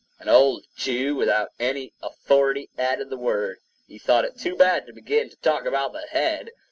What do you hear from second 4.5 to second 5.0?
bad to